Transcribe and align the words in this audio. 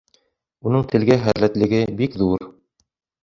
Уның 0.69 0.85
телгә 0.93 1.17
һәләтлеге 1.27 1.83
бик 1.99 2.17
ҙур. 2.23 2.49